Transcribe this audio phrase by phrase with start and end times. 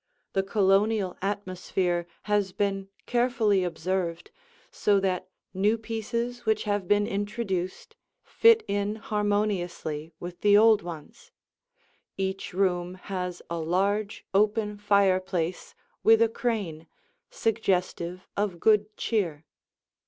[0.33, 4.31] The Colonial atmosphere has been carefully observed,
[4.71, 11.31] so that new pieces which have been introduced fit in harmoniously with the old ones.
[12.17, 16.87] Each room has a large, open fireplace with a crane,
[17.29, 19.45] suggestive of good cheer.